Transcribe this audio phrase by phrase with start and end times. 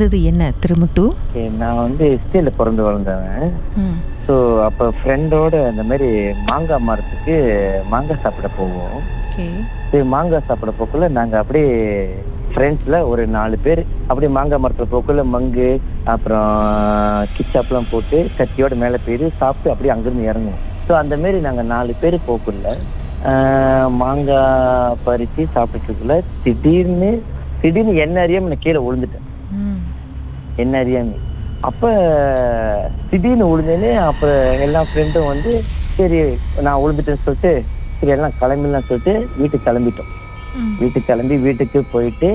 [0.00, 1.02] நடந்தது என்ன திருமுத்து
[1.60, 3.50] நான் வந்து எஸ்டேல பிறந்து வளர்ந்தவன்.
[4.26, 4.34] ஸோ
[4.66, 6.08] அப்போ ஃப்ரெண்டோட அந்த மாதிரி
[6.48, 7.34] மாங்காய் மரத்துக்கு
[7.92, 8.96] மாங்காய் சாப்பிட போவோம்.
[9.34, 11.68] சரி மாங்காய் சாப்பிட போக்குள்ள நாங்கள் அப்படியே
[12.52, 15.68] ஃப்ரெண்ட்ஸில் ஒரு நாலு பேர் அப்படியே மாங்காய் மரத்தில் போக்குள்ள மங்கு
[16.14, 16.50] அப்புறம்
[17.36, 20.62] கிச்சாப்லாம் போட்டு கத்தியோட மேலே போயிட்டு சாப்பிட்டு அப்படியே அங்கேருந்து இறங்குவோம்.
[20.86, 22.76] ஸோ அந்த மாரி நாங்கள் நாலு பேர் போக்குள்ள
[24.02, 27.10] மாங்காய் பறித்து சாப்பிட்டுருக்குள்ள திடீர்னு
[27.62, 29.26] திடீர்னு என்ன அறியாம நான் கீழே விழுந்துட்டேன்.
[30.58, 31.18] என்ன அறியாம?
[31.62, 31.84] அப்ப
[33.10, 34.24] திடீர்னு விழுந்தேனே அப்ப
[34.62, 35.52] எல்லா ஃப்ரெண்டும் வந்து
[35.98, 36.18] சரி
[36.66, 37.52] நான் விழுந்துட்டேன்னு சொல்லிட்டு
[38.02, 40.10] சரி எல்லாம் கிளம்பிடலாம் சொல்லிட்டு வீட்டுக்கு கிளம்பிட்டோம்.
[40.78, 42.30] வீட்டுக்கு கிளம்பி வீட்டுக்கு போயிட்டு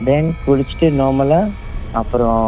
[0.00, 1.40] தென் குளிச்சுட்டு நார்மலா
[1.94, 2.42] அப்புறம்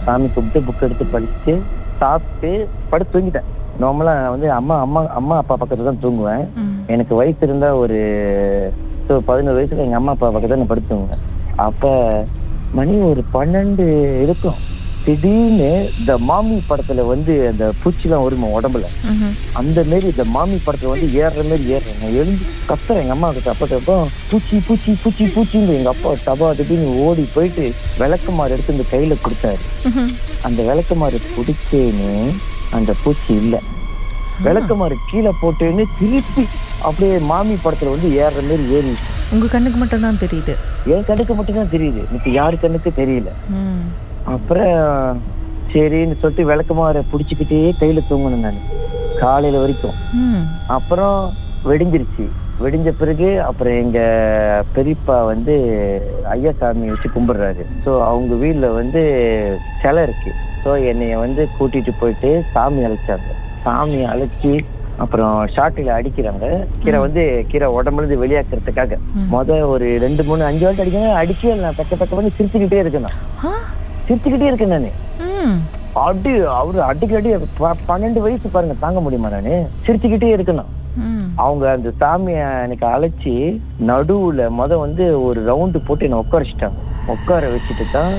[0.00, 1.54] சாமி கும்பிட்டு புக் எடுத்து படிச்சுட்டு
[2.00, 2.50] சாப்பிட்டு
[2.92, 3.48] படுத்து தூங்கிட்டேன்.
[3.78, 6.44] நார்மலா வந்து அம்மா அம்மா அம்மா அப்பா பக்கத்துல தான் தூங்குவேன்.
[6.88, 7.98] எனக்கு வயசு இருந்தா ஒரு
[9.08, 11.16] ஸோ பதினோரு வயசுல எங்க அம்மா அப்பா பக்கத்துல நான் படுத்துவங்க
[11.58, 11.84] அப்ப
[12.78, 13.84] மணி ஒரு பன்னெண்டு
[14.24, 14.58] இருக்கும்.
[15.04, 15.68] திடீர்னு
[16.00, 18.86] இந்த மாமி படத்துல வந்து அந்த பூச்சிலாம் வருமா உடம்புல.
[19.60, 23.00] அந்த மாரி இந்த மாமி படத்துல வந்து ஏறுற மாரி ஏறுறேன் நான் எழுந்து கத்துறேன்.
[23.04, 23.96] எங்க அம்மா கிட்ட அப்போ
[24.30, 27.64] பூச்சி பூச்சி பூச்சி பூச்சின்னு எங்க அப்பா டபா திடீர்னு ஓடி போயிட்டு
[28.02, 29.60] விளக்குமாறு எடுத்து இந்த கையில கொடுத்தாரு.
[30.48, 32.10] அந்த விளக்குமாறு பிடிச்சேன்னு
[32.78, 33.56] அந்த பூச்சி இல்ல.
[34.46, 36.44] விளக்குமாறு கீழே போட்டேன்னு திருப்பி
[36.88, 38.92] அப்படியே மாமி படத்துல வந்து ஏறுற மாதிரி ஏறி
[39.34, 40.54] உங்க கண்ணுக்கு மட்டும் தான் தெரியுது.
[40.94, 42.00] என் கண்ணுக்கு மட்டும்தான் தெரியுது.
[42.12, 43.30] மித்த யாரு கண்ணுக்கு தெரியல.
[44.34, 44.74] அப்புறம்
[45.72, 48.60] சரின்னு சொல்லிட்டு விளக்குமாற பிடிச்சிக்கிட்டே கையில தூங்கணும் நான்.
[49.22, 49.98] காலையில வரைக்கும்.
[50.76, 51.18] அப்புறம்
[51.70, 52.26] வெடிஞ்சிருச்சு.
[52.64, 53.98] வெடிஞ்ச பிறகு அப்புறம் எங்க
[54.74, 55.54] பெரியப்பா வந்து
[56.34, 57.62] ஐயாசாமி வச்சு கும்பிடுறாரு.
[57.84, 59.02] ஸோ அவங்க வீட்ல வந்து
[59.82, 60.32] சிலை இருக்கு.
[60.64, 63.30] ஸோ என்னைய வந்து கூட்டிட்டு போயிட்டு சாமி அழைச்சாங்க.
[63.64, 64.52] சாமி அழைச்சி
[65.00, 66.46] அப்புறம் ஷாட்டில அடிக்கிறாங்க
[66.78, 68.96] கீரை வந்து கீரை உடம்புல இருந்து வெளியாக்குறதுக்காக.
[69.14, 69.34] ம்.
[69.34, 71.70] முத ஒரு ரெண்டு மூணு அஞ்சு வாட்டி அடிக்காங்க அடிக்கவே இல்லை.
[71.76, 73.06] பக்க பக்க பண்ணி சிரிச்சுக்கிட்டே
[73.44, 73.52] ஆ
[74.08, 74.90] சிரிச்சுக்கிட்டே இருக்கேன் நானு.
[76.00, 79.54] அடி அவரு அடிக்கடி ப- பன்னெண்டு வயசு பாருங்க தாங்க முடியுமா நானு?
[79.86, 80.70] சிரிச்சுக்கிட்டே இருக்கணும்
[81.36, 83.34] அவங்க அந்த சாமியை எனக்கு அழைச்சி
[83.86, 86.78] நடுவுல முத வந்து ஒரு ரவுண்டு போட்டு என்னை உட்கார வச்சுட்டாங்க.
[87.06, 88.12] உட்கார வச்சுட்டு தான்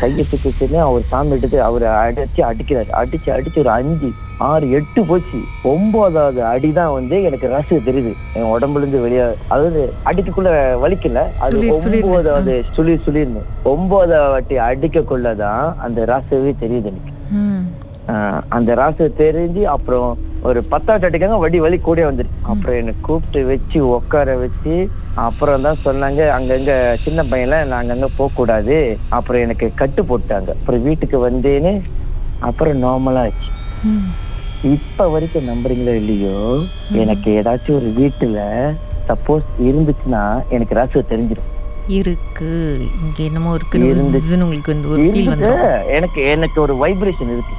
[0.00, 2.90] கையை சுத்தி அவர் சாமி எடுத்து அவரை அடிச்சு அடிக்கிறாரு.
[2.92, 5.38] அடிச்சு அடிச்சு ஒரு அஞ்சு ஆறு எட்டு போச்சு.
[5.62, 8.12] ஒன்பதாவது அடிதான் வந்து எனக்கு ரசு தெரியுது.
[8.34, 10.50] என் உடம்புல இருந்து வெளியே அதாவது அடிக்கக்குள்ள
[10.84, 11.22] வலிக்கல.
[11.38, 11.72] அது.
[11.72, 13.42] ஒன்பதாவது சுளி சுளிர்னு.
[13.62, 17.13] ஒன்பதாவது வாட்டி அடிக்கக்குள்ளதான் அந்த ரசவே தெரியுது எனக்கு.
[18.56, 20.08] அந்த ராசு தெரிஞ்சு அப்புறம்
[20.42, 24.74] ஒரு பத்தாட்டு அடிக்காங்க வடி வலி கூட வந்துருச்சு அப்புறம் என்னை கூப்பிட்டு வச்சு உட்கார வச்சு
[25.24, 26.72] அப்புறம் தான் சொன்னாங்க அங்கங்க
[27.04, 28.76] சின்ன பையன்ல நான் அங்கங்க போக கூடாது
[29.16, 30.50] அப்புறம் எனக்கு கட்டு போட்டாங்க.
[30.56, 31.72] அப்புறம் வீட்டுக்கு வந்தேன்னு
[32.42, 33.50] அப்புறம் நார்மலா ஆச்சு.
[33.84, 34.08] ம்.
[34.74, 36.36] இப்ப வரைக்கும் நம்புறீங்களோ இல்லையோ
[37.02, 38.38] எனக்கு ஏதாச்சும் ஒரு வீட்டுல
[39.08, 41.50] சப்போஸ் இருந்துச்சுன்னா எனக்கு ராசு தெரிஞ்சிடும்
[41.94, 42.50] இருக்கு.
[43.00, 44.36] இங்க என்னமோ இருக்குன்னு இருந்துச்சு.
[44.92, 45.50] உங்களுக்கு
[45.96, 47.56] எனக்கு எனக்கு ஒரு வைப்ரேஷன் இருக்கு.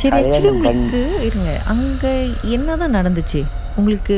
[0.00, 1.50] சரி ஆக்சுவலி உங்களுக்கு இருங்க.
[1.72, 2.06] அங்க
[2.56, 3.40] என்னதான் நடந்துச்சு?
[3.80, 4.16] உங்களுக்கு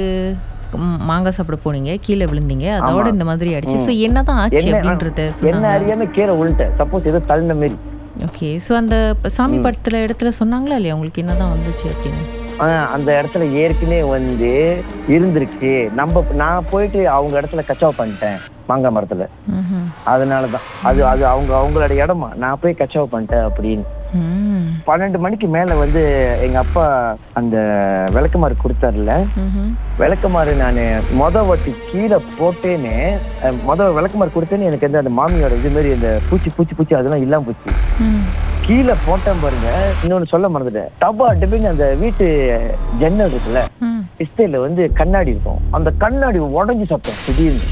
[1.10, 3.06] மாங்காய் சாப்பிட போனீங்க கீழே விழுந்தீங்க அதோட.
[3.15, 3.78] இந்த மாதிரி ஆயிடுச்சு.
[3.87, 5.22] ஸோ என்னதான் ஆச்சு அப்படின்றத
[5.53, 6.75] என்ன அறியாம கீழே விழுந்துட்டேன்.
[6.81, 7.78] சப்போஸ் ஏதோ தள்ளின மாரி.
[8.27, 8.97] ஓகே ஸோ அந்த
[9.37, 10.94] சாமி படத்துல இடத்துல சொன்னாங்களா இல்லையா?
[10.97, 12.22] உங்களுக்கு என்னதான் வந்துச்சு அப்படின்னு?
[12.94, 14.53] அந்த இடத்துல ஏற்கனவே வந்து
[15.16, 15.72] இருந்திருக்கு.
[16.00, 18.38] நம்ம நான் போயிட்டு அவங்க இடத்துல கச்சாவ் பண்ணிட்டேன்.
[18.69, 19.27] மாங்காய் மரத்துல.
[20.06, 20.67] அதனாலதான்.
[20.84, 22.29] அது அது அவங்க அவங்களோட இடமா.
[22.37, 23.87] நான் போய் கச்சாவ் பண்ணிட்டேன் அப்படின்னு.
[24.87, 26.03] பன்னெண்டு மணிக்கு மேல வந்து
[26.43, 26.84] எங்க அப்பா
[27.34, 27.57] அந்த
[28.11, 29.15] விளக்குமாறு கொடுத்தாருல.
[29.99, 30.81] விளக்குமாறு நான்
[31.19, 32.95] மொத வாட்டி கீழே போட்டேன்னு
[33.43, 37.21] அஹ், மொத விளக்குமாறு கொடுத்தேன்னு எனக்கு வந்து அந்த மாமியோட இது மாதிரி இந்த பூச்சி பூச்சி பூச்சி அதெல்லாம்
[37.21, 37.75] இல்லாம போச்சு.
[38.67, 39.69] கீழே போட்டேன் பாருங்க.
[40.03, 40.91] இன்னொன்னு சொல்ல மறந்துட்டேன்.
[41.01, 42.27] டபா டிபின்னு அந்த வீட்டு
[42.99, 43.61] ஜன்னல் இருக்குல்ல?
[44.21, 45.61] இஸ்டேல வந்து கண்ணாடி இருக்கும்.
[45.71, 47.62] அந்த கண்ணாடி உடைஞ்சு சத்தம் திடீர்னு.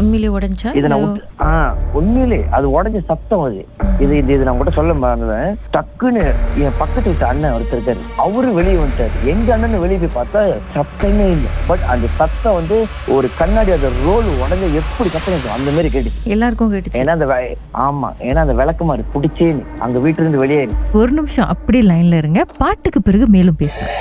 [0.00, 0.70] உண்மையிலேயே உடஞ்சா?
[0.78, 1.50] இதை நான் ஆ
[1.98, 3.60] உண்மையிலே அது உடைஞ்ச சத்தம் அது.
[4.04, 6.22] இது இது இது நான் கூட சொல்ல மறந்துவேன் டக்குன்னு
[6.64, 8.02] என் பக்கத்து வீட்டு அண்ணன் ஒருத்தர் இருக்காரு.
[8.24, 9.14] அவரு வெளியே வந்துட்டாரு.
[9.24, 10.42] எங்க அண்ணன் வெளியே போய் பார்த்தா
[10.76, 11.50] சத்தமே இல்லை.
[11.66, 16.22] பட் அந்த சத்தம் வந்து ஒரு கண்ணாடி அந்த ரோல் உடஞ்ச எப்படி சத்தம் அந்த மாதிரி கேட்டுச்சு.
[16.24, 17.00] எல்லாருக்கும் கேட்டுச்சு.
[17.02, 17.26] ஏன்னா அந்த
[17.88, 18.10] ஆமா.
[18.28, 19.64] ஏன்னா அந்த விளக்குமாறு பிடிச்சேன்னு.
[19.78, 22.46] அங்க வீட்டுல இருந்து வெளியேறி ஒரு நிமிஷம் அப்படியே லைன்ல இருங்க.
[22.58, 23.96] பாட்டுக்கு பிறகு மேலும் பேசலாம்.